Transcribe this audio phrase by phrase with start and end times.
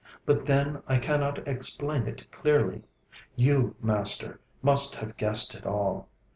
[0.25, 2.81] But, then, I cannot explain it clearly.
[3.35, 6.09] You, Master, must have guessed it all.